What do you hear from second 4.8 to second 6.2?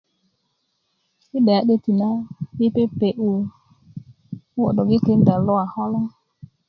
yi tikinda luwa koloŋ